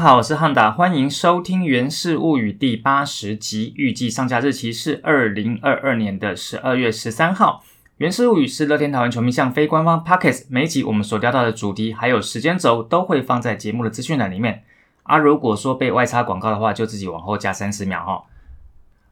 [0.00, 7.62] 家好，我是汉达，欢迎收听《源氏物语》第八十集，预计上架日期是二零二二年的十二月十三号。
[7.98, 14.64] 《源氏物语》是乐天桃园球迷向非官方 Pockets，每一集我们所聊到的主题还有时间轴都会放在节目的资讯栏里面。
[15.02, 18.24] 啊，如果说被外插广告的话，就自己往后加三十秒哈。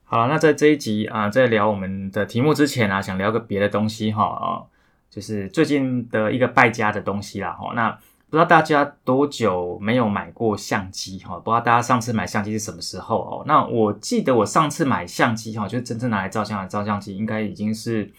[0.05, 4.65] 好，那在这一集啊，在聊我们的题目之前啊，想聊个别的东西哈啊，
[5.11, 7.75] 就是最近的一个败家的东西啦哈。
[7.75, 7.99] 那
[8.31, 11.37] 不知道大家多久没有买过相机哈？
[11.39, 13.45] 不知道大家上次买相机是什么时候哦？
[13.47, 18.13] 那我记得我上次买相机哈，就是真正拿来照相的照相机，应该已经是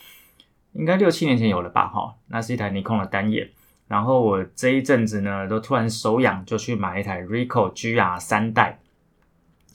[0.73, 2.15] 应该六七年前有了吧哈？
[2.27, 3.49] 那是一台尼康的单眼。
[3.87, 8.79] 然后我这一阵子呢，都突然手痒，就去买一台 Ricoh GR 三代，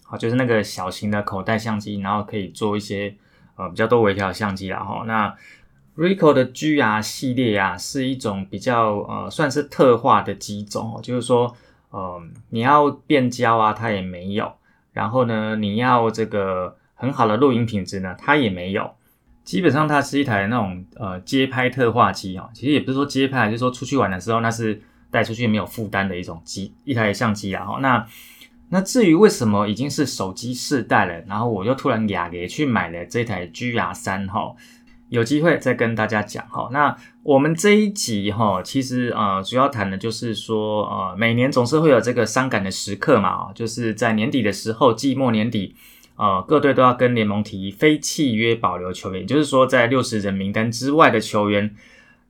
[0.04, 3.14] 好，就是那个小型的口袋相机，然后可以做一些
[3.56, 5.04] 呃比较多微调的相机啦哈。
[5.06, 5.34] 那
[5.96, 11.54] Rico 的 GR 系列啊，是一种比较呃算是特化的机种哦，就是说，
[11.90, 14.46] 呃，你要变焦啊，它也没有；
[14.92, 18.90] 然后呢，你要这个很好的录影品质呢，它也没有。
[19.44, 27.64] 基本上它是一台那种呃街拍特化机哦，其实也不是说街拍，就是说出去玩的时候，那是带出去没有负担的一种机一台相机啊。
[27.64, 28.04] 哈，那
[28.70, 34.56] 那至于为什么已经是手机世代了，然后我又突然雅给去买了这台 GR 三哈。
[35.14, 36.68] 有机会再跟大家讲哈。
[36.72, 45.76] 那我们这一集哈，其实呃主要谈的就是说呃每年总是会有这个伤感的时刻嘛就是在年底的时候，季末年底，
[46.16, 51.74] 呃各队都要跟联盟提非契约保留球员，也就是说在六十人名单之外的球员，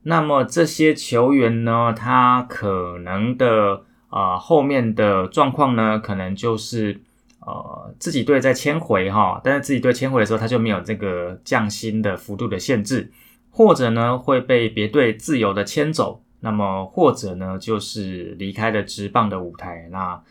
[0.03, 7.01] 那么这些球员呢，他可能的啊后面的状况呢，可能就是。
[7.47, 13.13] 呃，自己队在迁回哈，但是自己队迁回的时候，他就没有这个降薪的幅度的限制，
[13.51, 20.23] 或者呢会被别队自由的迁走，那么或者呢就是离开了职棒的舞台，那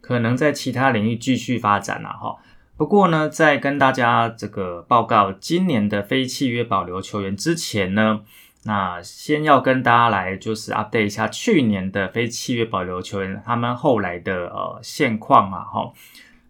[0.00, 2.36] 可能在其他领域继续发展了哈。
[2.76, 8.20] 不过呢，在跟大家这个报告今年的非契约保留球员之前呢，
[8.64, 15.92] 那先要跟大家来就是 update 一下去年的非契约保留球员他们后来的呃现况啊哈。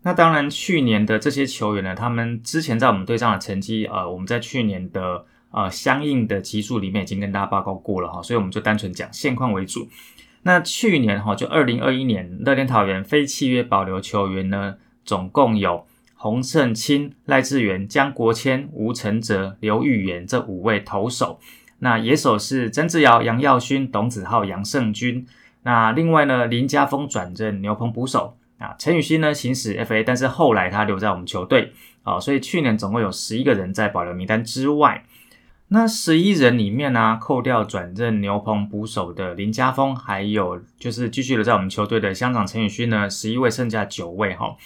[0.03, 9.87] 那当然，去年的这些球员呢，他们之前在我们队上的成绩，呃，我们在去年的呃相应的集数里面已经跟大家报告过了哈，所以我们就单纯讲现况为主。
[10.43, 15.85] 那去年哈，就二零二一年乐天桃园非契约保留球员呢，总共有
[16.15, 21.39] 洪胜清、赖志源、江国谦、吴承泽、刘玉元这五位投手。
[21.81, 25.27] 那野手是曾志尧、杨耀勋、董子浩、杨胜军。
[25.65, 28.39] 那另外呢，林家峰转任牛棚捕手。
[28.61, 31.73] 啊，陈宇欣呢行使 FA，但是后来他留在我们球队
[32.03, 35.03] 啊，所以去年总共有十一个人在保留名单之外。
[35.69, 44.57] 那十一人里面呢，扣掉转任牛棚捕手的林家峰，还有就是继续留在我们球队的香港陈宇勋呢，十一位剩下九位哈。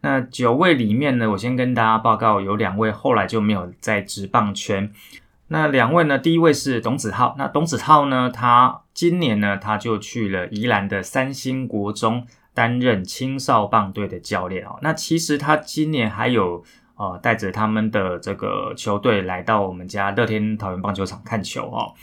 [0.00, 4.90] 那九位里面呢，我先跟大家报告，有两位后来就没有在职棒圈。
[5.48, 12.26] 那两位呢，第一位是董子浩，那董子浩呢，他今年呢，他就去了宜兰的三星国中。
[12.54, 16.62] 担任青少棒队的教练哦，那其实他今年还有
[16.96, 21.94] 呃带着他们的这个球队来到我们家乐天桃园棒球场看球哦。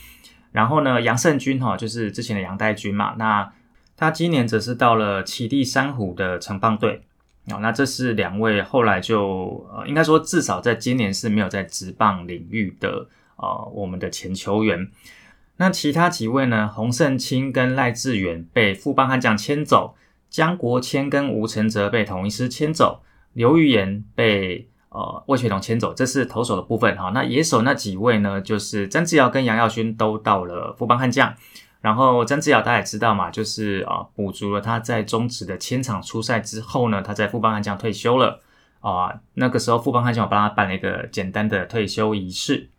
[0.52, 3.54] 然后呢，杨胜军哈就是之前的杨代军嘛，那
[3.96, 7.04] 他今年则是到了启地山虎的城棒队
[7.52, 7.60] 哦。
[7.62, 14.90] 那这是两位后来就呃应该说至少在今年是没有在职棒领域的呃我们的前球员。
[15.58, 16.68] 那其他几位呢？
[16.68, 19.96] 洪胜清跟赖志远被富邦悍将牵走。
[20.30, 23.02] 江国谦跟吴承泽被统一师牵走，
[23.34, 27.12] 刘玉言被呃魏学统牵走，这是投手的部分哈。
[27.14, 28.40] 那野手那几位呢？
[28.40, 31.34] 就是曾志尧跟杨耀勋都到了富邦悍将，
[31.82, 38.40] 然后曾志尧大家也知道嘛，就是啊补足了他在中职的千场出赛之后呢，他在富邦悍将退休了
[38.82, 39.22] 啊。
[39.34, 42.70] 那个时候富邦悍将我帮他办了一个简单的退休仪式。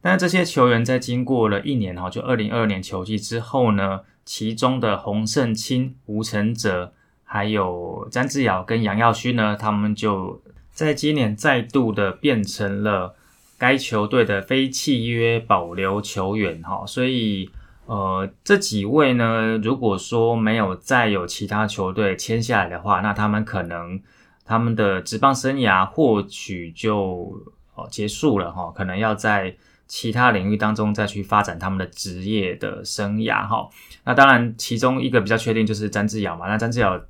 [0.00, 4.02] 但是这些球员在经过了一年哈，就二零二二年球季之后呢？
[4.24, 6.92] 其中的洪胜清、吴承哲，
[7.24, 13.14] 还有詹志尧跟杨耀勋呢，他们就在今年再度的变成了
[13.58, 16.84] 该球队的非契约保留球员哈。
[16.86, 17.50] 所以，
[17.86, 24.00] 呃，这几位呢，如果说没有再有其他球队签下来的话，那他们可能
[24.44, 27.42] 他们的职棒生涯或许就
[27.74, 29.54] 哦结束了哈，可能要在。
[29.86, 33.68] 其他领域当中再去发展他们的职业的生涯哈，
[34.04, 37.00] 那当然其中一个比较确定就是詹志尧嘛，那詹志尧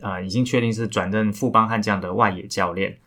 [0.00, 2.98] 啊已经确定是转任富邦悍将的外野教练。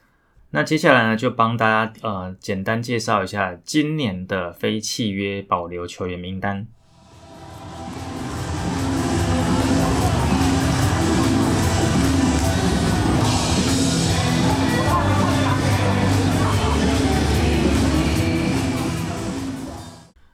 [0.51, 6.65] 那接下来呢就帮大家呃简单介绍一下今年的非契约保留球员名单。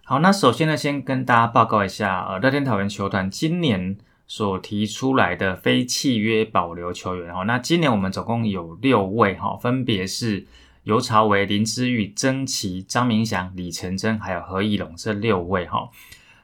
[0.06, 3.98] 好，那首先呢，先跟大家报告一下，呃，乐天桃园球团今年
[4.28, 7.44] 所提出来的非契约保留球员哈。
[7.44, 10.46] 那今年我们总共有六位哈，分别是
[10.84, 15.90] 尤朝维、林之玉、曾奇、张明祥、李成真，还有何义龙这六位哈。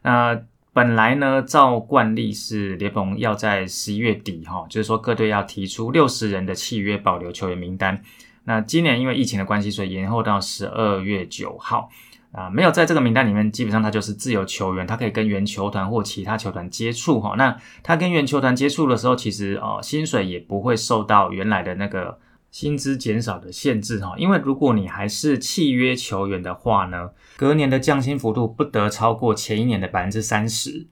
[0.03, 0.39] 那
[0.71, 8.01] 本来呢，照惯例是联盟要在十一月底哈，就是说各队要提出六十人的契约保留球员名单。
[8.45, 11.89] 那今年因为疫情的关系，所以延后到十二月九号
[12.31, 17.35] 啊，没有在这个名单里面，基本上他就是自由球员，他可以跟原球团或其他球团接触哈。
[17.37, 22.19] 那他跟原球团接触的时候，其实哦，薪水也不会受到原来的那个。
[22.51, 30.87] 薪资减少的限制哈，因为如果你还是契约球员的话呢，隔年的降薪幅度不得超过前一年的百分之三十。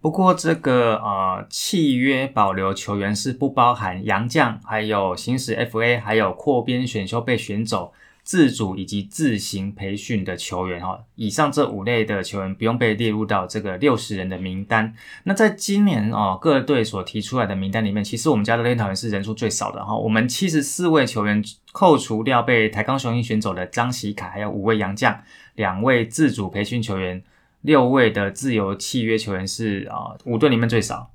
[0.00, 7.92] 不过这个呃契约保留球员是不包含洋将，还有行使 FA，还有扩编选秀被选走。
[8.30, 14.94] 自主以及自行培训的球员哈，以上这五类的球员不用被列入到这个六十人的名单。
[15.24, 19.96] 那在今年哦，各队所提出来的名单里面，其实我们家的练桃园是人数最少的哈。
[19.96, 21.42] 我们七十四位球员，
[21.72, 25.20] 扣除掉被台钢雄鹰选走的张喜凯，还有五位洋将，
[25.56, 27.20] 两位自主培训球员，
[27.62, 31.10] 六位的自由契约球员是啊，五队里面最少。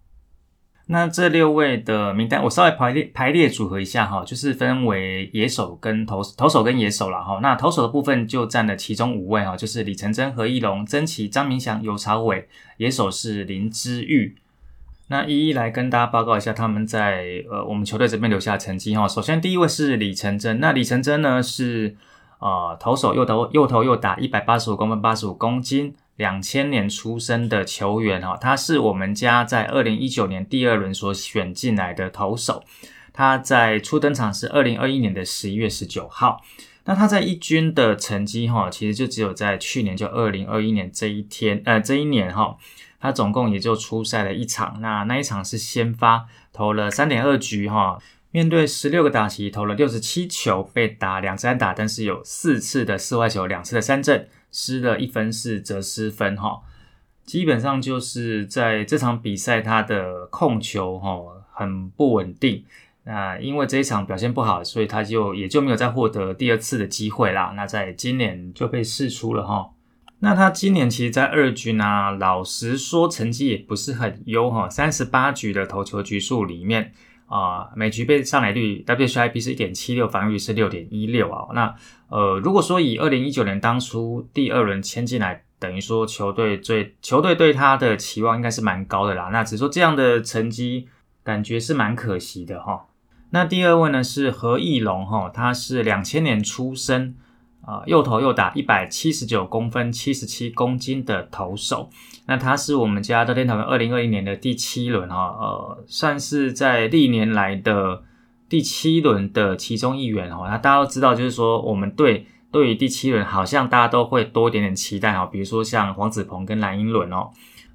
[0.88, 7.40] 那这六位的名单，我稍微排列排列组合一下哈，就是分为野手跟投投手跟野手了哈。
[7.42, 12.48] 那投手的部分就占了其中五位哈，就是李成真、何义龙、曾奇、张明祥、尤朝伟。
[12.78, 14.36] 野手是林之玉。
[15.08, 19.08] 那一一来跟大家报告一下他们在呃我们球队这边留下的成绩哈。
[19.08, 21.96] 首先第一位是李成真，那李成真呢是
[22.40, 25.96] 呃投手右投右投右打一百八十五公分八十五公斤。
[26.15, 32.63] 两千年出生的球员哈，他是我们家在二零一九年第二轮所选进来的投手。
[33.12, 36.41] 他在初登场是二零二一年的十一月十九号。
[36.85, 42.57] 那他在一军的成绩哈，其实就只有在去年就二零二一年这一天，呃，这一年哈，
[43.00, 44.77] 他总共也就出赛了一场。
[44.81, 47.97] 那那一场是先发投了三点二局哈，
[48.29, 54.27] 面对十六个打席投了六十七球，被打两次安打，但是有四次的四外球，两次的三振。
[54.57, 56.62] 失了一分是则失分哈，
[57.25, 61.13] 基本上就是在这场比赛他的控球哈
[61.52, 62.63] 很不稳定，
[63.04, 67.52] 那因为这一场表现不好，所以他就也就没有再获得第二次的机会啦。
[67.57, 69.72] 那在今年就被释出了哈。
[70.19, 76.94] 那他今年其实，在二军啊，老实说成绩也不是很优哈，三十八局的投球局数里面。
[77.27, 81.48] 啊，每局被上垒率 WHIP 是一点七六，防御是六点一六啊。
[81.54, 81.75] 那
[82.10, 89.30] 呃，如果说以二零一九年当初第二轮签进来，等于说球队最球队对他的期望应该是蛮高的啦。
[89.31, 90.88] 那只说这样的成绩
[91.24, 92.86] 感觉是蛮可惜的哈。
[93.31, 97.16] 那第二位呢是何义龙哈，他是两千年出生。
[97.65, 101.89] 啊，右投右打，一百七十九公分，七十七公斤的投手。
[102.27, 108.03] 那他是我们家的天桃园二零二一年的第七轮哈，呃，算是在历年来的
[108.48, 110.48] 第七轮的其中一员哈。
[110.48, 117.29] 那大家都知道，就是说我们队对于第七轮好像大家都会多一点点期待哈，比如说像黄子鹏跟蓝英伦哦。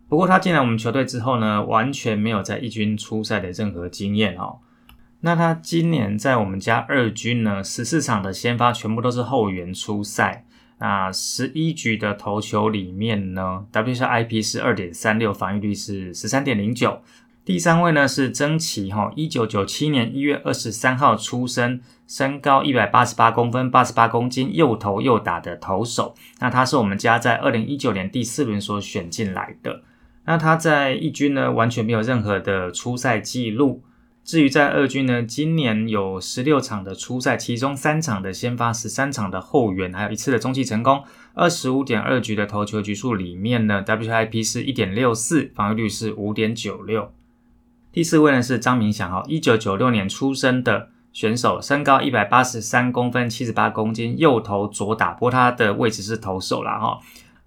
[0.09, 4.59] 不过他进来我们球队之后呢，完全没有在一军出赛的任何经验哦。
[5.23, 10.45] 那他今年在我们家二军呢，十四场的先发全部都是后援出赛。
[10.79, 17.03] 那十一局的投球里面呢，WHIP 是二点三六，防御率是十三点零九。
[17.45, 26.15] 第三位呢是曾奇哈，一九九七年一月二十三号出生，身高一百八十八公分，八十八公斤，右投右打的投手。
[26.39, 29.83] 那他是我们家在二零一九年第四轮所选进来的。
[30.25, 33.83] 那他在一军呢，完全没有任何的出赛记录。
[34.23, 41.03] 至于在二军呢，今年有十六场的初赛，其中三场的先发，十三场的后援，还有一次的中继成功。
[41.35, 47.13] 二十五点二局的投球局数里面呢，WIP 是一点六四，防御率是五点九六。
[47.91, 57.01] 第四位呢是张明祥，哈，一九九六年出生的选手，身高一百八十三公分，七十八公斤，右投左打，不过他的位置是投手啦，哈。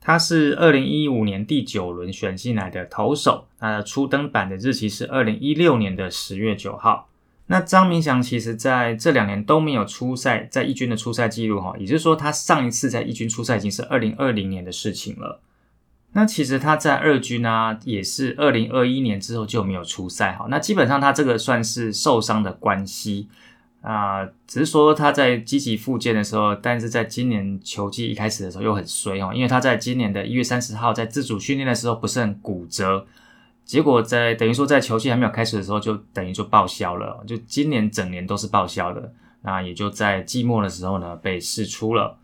[0.06, 7.08] 他是二零一五年第九轮选进来的投手，他的初登板的日期是二零一六年的十月九号。
[7.48, 15.40] 那张明祥其实在这两年都没有出赛，在一军的出赛记录哈，也就是说他上一次在一军出赛已经是二零二零年的事情了。
[16.12, 20.48] 那其实他在二军呢，也是二零二一年之后就没有出赛哈。
[20.50, 23.30] 那基本上他这个算是受伤的关系。
[23.84, 33.06] 啊，只是说他在积极复健的时候，但是在今年球季一开始的时候又很衰哦，因为他在今年的一月三十号在自主训练的时候不慎骨折，
[33.66, 39.12] 结果在等于说在球季还没有开始的时候就等于就报销了，就今年整年都是报销的，
[39.42, 42.18] 那也就在季末的时候呢被释出了。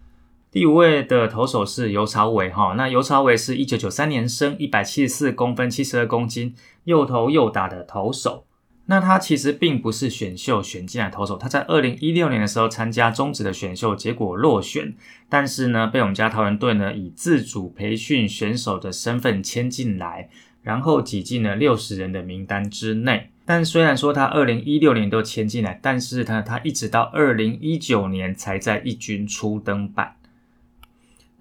[0.51, 8.45] 第五位的投手是尤朝伟哈，那尤朝伟是一九九三年生，一百七十四公分，七十二公斤，右投右打的投手。
[8.89, 14.95] 那他其实并不是选秀选进来投手，他在二零一六年的时候参加中职的选秀，结果落选，
[15.29, 20.27] 但是呢，被我们家桃园队呢以自主培训选手的身份签进来，
[20.63, 23.29] 然后挤进了六十人的名单之内。
[23.45, 30.15] 但虽然说他二零一六年都签进来，但是他他一直到二零一九年才在一军初登板。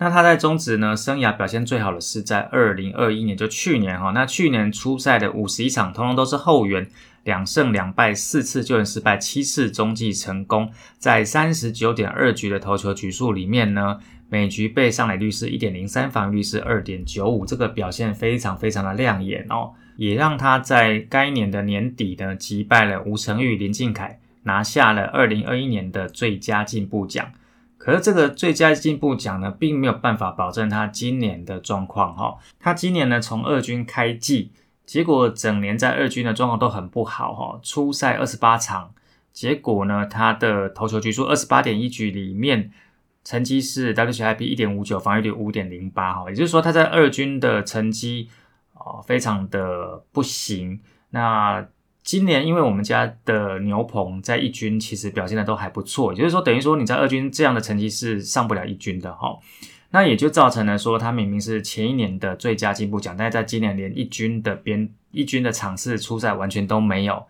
[0.01, 4.13] 那他在中职呢，生涯表现最好的是在二零二一年，就去年哈。
[4.15, 6.89] 那去年初赛的五十一场，通通都是后援，
[7.25, 10.71] 两胜两败，四次救援失败，七次中继成功。
[10.99, 27.33] 在三十九点二局的投球局数里面呢，每局被上垒率是一点零三，防御率是二点九五，这个表现非常非常的亮眼哦，也让他在该年的年底呢，击败了吴成玉、林敬凯，拿下了二零二一年的最佳进步奖。
[27.79, 32.37] 可是这个最佳进步奖呢，并没有办法保证他今年的状况哈。
[32.59, 34.51] 他今年呢从二军开季，
[34.85, 37.61] 结果整年在二军的状况都很不好哈。
[37.63, 38.93] 初赛二十八场，
[39.33, 42.71] 结果呢他的投球局数二十八点一局里面，
[43.25, 46.29] 成绩是 WHIP 一点五九，防御率五点零八哈。
[46.29, 48.29] 也就是说他在二军的成绩
[48.75, 50.81] 哦非常的不行。
[51.11, 51.67] 那
[52.09, 59.39] 今年因为我们家的牛棚在一军其实表现的都还不错，也就是说等于说你在二军这样的成绩是上不了一军的哈，
[59.91, 67.27] 那也就造成了说他明明是前一年的最佳进步奖，但是在今年连一军的边一军的场次出赛完全都没有，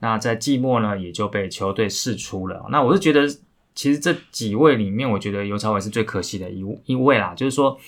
[0.00, 2.66] 那在季末呢也就被球队释出了。
[2.70, 3.28] 那我是觉得
[3.76, 7.78] 其实这几位里面，我觉得尤朝伟是最可惜的一一位啦，就是说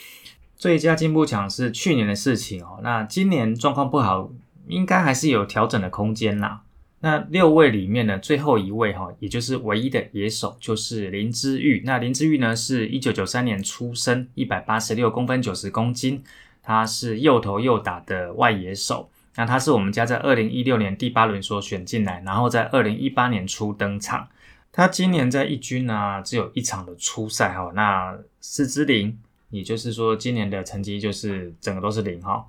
[0.56, 4.30] 最佳进步奖是去年的事情哦，那今年状况不好。
[4.68, 6.62] 应该还是有调整的空间啦。
[7.00, 11.82] 那六位里面呢，最后一位哈，也就是唯一的野手，就是林之玉。
[11.84, 16.24] 那林之玉呢，是一九九三年出生，一百八十六公分，九十公斤，
[16.60, 19.08] 他是右投右打的外野手。
[19.36, 24.28] 那他是我们家在二零一六年第八轮所选进来，然后在二零一八年初登场。
[24.72, 27.70] 他今年在一军呢，只有一场的初赛哈。
[27.76, 29.16] 那四支零，
[29.50, 32.44] 也就是说今年的成绩就是整个都是零哈。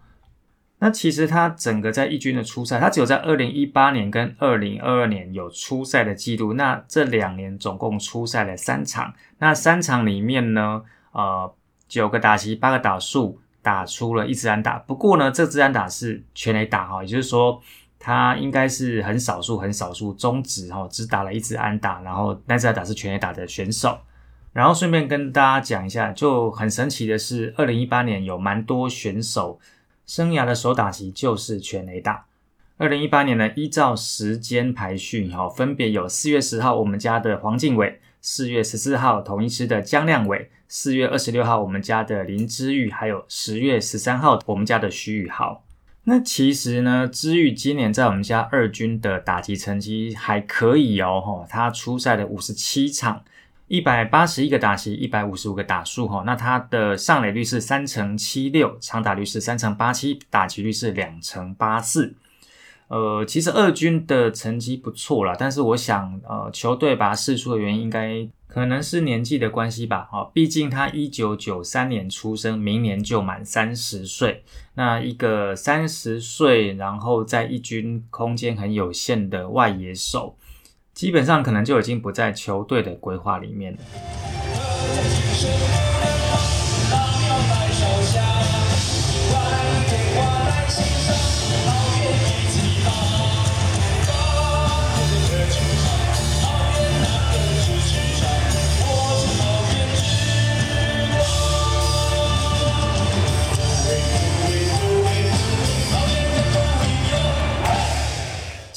[0.82, 6.54] 那其实他整个在一军的初赛，他只有在二零一八年跟二零二二年有初赛的记录。
[6.54, 10.82] 那这两年总共初赛了三场，那三场里面呢，
[11.12, 11.54] 呃，
[11.90, 14.80] 九个打席八个打数，打出了一支安打。
[14.80, 17.62] 不过呢，这支安打是全垒打哈，也就是说
[18.00, 23.98] 他应该是很少数很少数中职哈，只打了一支安打，然后那支安打是全垒打的选手。
[24.54, 29.60] 然后顺便跟大家讲一下，就很神奇的是，二零一八年有蛮多选手。
[30.10, 32.26] 生涯的首打席就是全垒打。
[32.78, 45.64] 二零一八年呢，依照时间排序，哈，分别有四月十号我们家的黄靖伟，四月十四号同一师的江亮伟，四月二十六号我们家的林之玉，还有十月十三号我们家的徐宇豪。
[46.06, 53.24] 那其实呢，之玉今年在我们家二军的打击成绩还可以哦，哈，他出赛了五十七场。
[53.70, 62.16] 一百八十一个打席，一百五十五个打数，哈，那他的上垒率是三成七六，长打率是三成八七，打击率是两成八四。
[62.88, 80.36] 呃，其实二军的成绩不错啦，但是我想，呃，球队把他释出的原因，应该可能是年纪的关系吧，哈，毕竟他一九九三年出生，明年就满三十岁，那一个三十岁，然后在一军空间很有限的外野手。
[81.00, 83.80] 基本上可能就已经不在球队的规划里面了。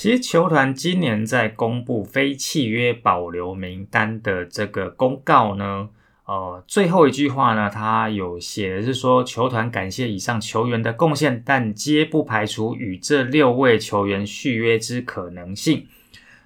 [0.03, 5.91] 其实球团今年在公布非契约保留名单的这个公告呢，
[6.25, 15.87] 呃，最后一句话呢，他有写的是说，球团感谢以上球员的贡献，但皆不排除与这六位球员续约之可能性。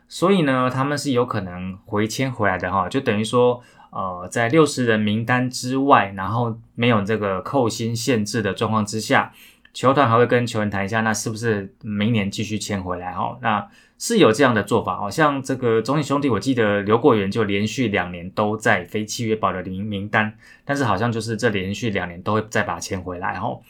[0.07, 9.33] 所以呢，他们是有可能回签回来的哈，就等于说，呃，在六十人名单之外，然后没有这个扣薪限制的状况之下。
[9.77, 13.13] 球团还会跟球员谈一下，那是不是明年继续签回来？
[13.13, 13.69] 哈，那
[13.99, 14.97] 是有这样的做法。
[14.97, 20.33] 好像这个中信兄弟，我记得刘国元就连续两年都在非契约保留名名单，
[20.65, 23.39] 但是好像就是这连续两年都会再把签回来。
[23.39, 23.61] 哈，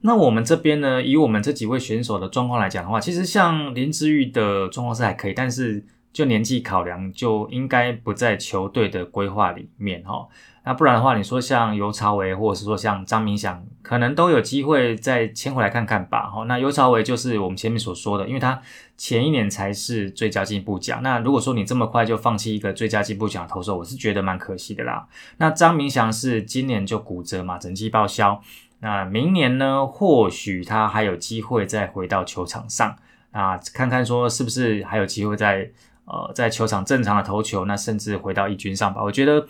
[0.00, 5.84] 那我们这边呢，以我们这几位选手的状况来讲的话，其实像林志玉的状况是还可以，但是
[6.16, 10.26] 就年纪考量，就应该不在球队的规划里面哈。
[10.64, 16.30] 那不然的话，你说像尤朝伟，或者是说像张明祥，可能都有机会再签回来看看吧。
[16.30, 18.58] 哈，那尤朝伟就是我们前面所说的，因为他
[18.96, 21.02] 前一年才是最佳进步奖。
[21.02, 25.06] 那如果说你这么快就放弃一个最佳进步奖投手，我是觉得蛮可惜的啦。
[25.36, 28.40] 那张明祥是今年就骨折嘛，整季报销。
[28.80, 32.96] 那明年呢，或许他还有机会再回到球场上，
[33.32, 35.70] 那看看说是不是还有机会再
[36.06, 39.02] 呃在球场正常的投球，那甚至回到一军上吧。
[39.02, 39.46] 我觉得。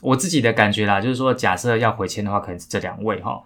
[0.00, 3.42] 我自己的感觉啦，就是说，假设要回签的话，可能是这两位哈。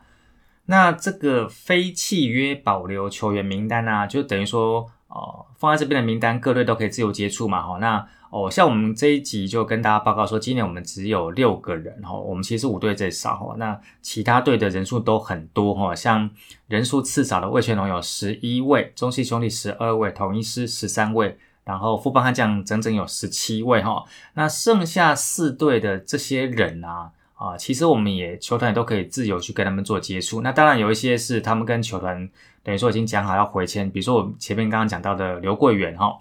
[0.66, 7.78] 那这个非契约保留球员名单呢，就等于说，哦，放在这边的名单，各队都可以自由接触嘛哈。
[7.78, 16.28] 那哦，像我们这一集就跟大家报告说，今年我们只有六个人哈，我们其实五队最少哈，那其他队的人数都很多哈，像
[16.68, 21.38] 人数次少的魏全龙有十一位，中戏兄弟十二位，统一师十三位。
[21.64, 24.04] 然后副帮悍将整整有十七位哈，
[24.34, 30.42] 那剩下四队的这些人啊啊，其实我们也球团也都可以自由去跟他们做接触。
[30.42, 32.28] 那当然有一些是他们跟球团
[32.62, 36.18] 等于说已经讲好要回签，比如说我前面刚刚讲到的刘桂远哈，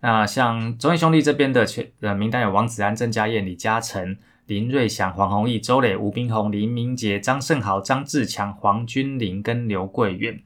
[0.00, 4.16] 那像中信兄弟这边的全呃名单有王子安、郑家燕、李嘉诚、
[4.46, 10.40] 林瑞祥、黄宏毅、周磊、吴斌宏、林明杰、张胜豪、张志强、黄君玲跟刘桂元。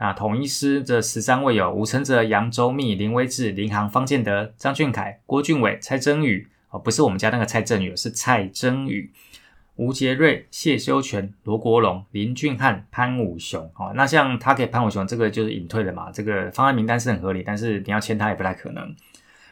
[0.00, 9.10] 那统一师这十三位有吴承泽、杨周密、林威志、林航、方建德、张俊凯、郭俊伟、蔡真宇哦，不是我们家那个蔡振宇，是蔡真宇、
[9.74, 13.92] 吴杰瑞、谢修全、罗国荣、林俊汉、潘武雄哦。
[13.96, 18.94] 那像他给潘武雄这个就是隐退的嘛，这个方案名单是很合理，但是你要签他也不太可能。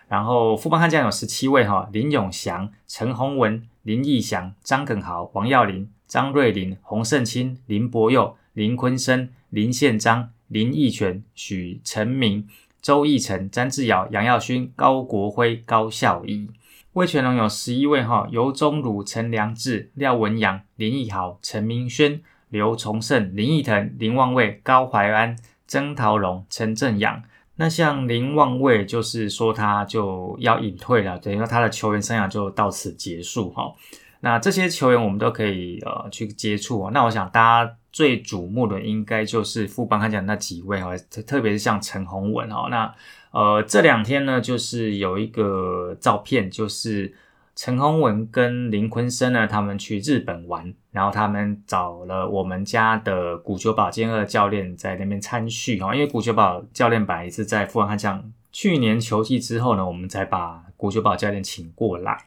[0.06, 10.30] 然后副帮悍将有十七位哈，林永祥、陈宏文、林义祥、张耿豪、王耀林、张瑞林、洪胜清、林博佑、林坤生、林宪章。
[10.48, 12.46] 林义全、许成明、
[12.80, 16.48] 周义成、詹志尧、杨耀勋、高国辉、高孝义。
[16.92, 27.22] 魏全龙有十一位哈，尤忠儒、陈良志、廖文阳、林义豪、陈明轩、刘崇胜、林义腾、林旺卫、高怀安、曾桃荣、陈正阳。
[27.56, 33.74] 那像林旺卫，就是说他就要隐退了，等于说他的球员生涯就到此结束哈。
[34.20, 36.88] 那这些球员我们都可以呃去接触。
[36.90, 37.76] 那我想大家。
[37.96, 42.94] 最瞩目的应该就是富邦悍将那几位哈，特特别是像陈宏文哈，那
[43.30, 47.14] 呃这两天呢，就是有一个照片，就是
[47.54, 62.26] 陈宏文跟林坤生呢，他们去日本玩，然后他们找了我们家的古球保健二教练在那边参叙哈，因为古球保教练本来是在富邦悍将去年球季之后呢，我们才把古球保教练请过来。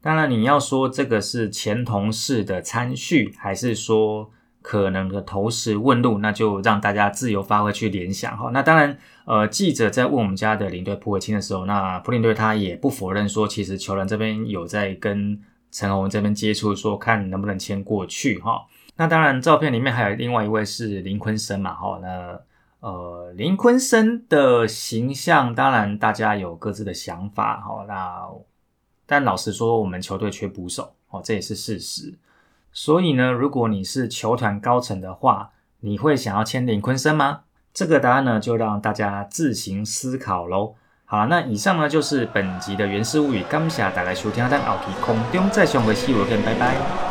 [0.00, 4.30] 当然你要说这个是前同事的参叙，还是说？
[4.68, 8.50] 可能的投石问路，那就让大家自由发挥去联想哈。
[8.52, 18.60] 那当然，呃，记者在问我们家的领队普伟清的时候，那普林队他也不否认说，其实球员这边有在跟陈宏文这边接触，说看能不能签过去哈。
[18.96, 21.98] 那当然，照片里面还有另外一位是林坤生嘛哈。
[22.02, 22.38] 那
[22.80, 27.86] 呃，林坤生的形象，当然大家有各自的想法哈。
[27.88, 28.28] 那
[29.06, 32.12] 但老实说，我们球队缺捕手哦，这也是事实。
[32.72, 35.50] 所以呢，如果你是球团高层的话，
[35.80, 37.40] 你会想要签林坤生吗？
[37.72, 40.74] 这个答案呢，就让大家自行思考喽。
[41.04, 47.07] 好，那以上呢就是本集的原始物语，感谢大家收听，咱后期空中再相会希我见拜拜。